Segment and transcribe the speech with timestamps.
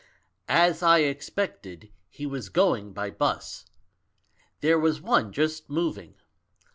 [0.49, 3.67] "As I expected, he was going by bus.
[4.61, 6.15] There was one just moving.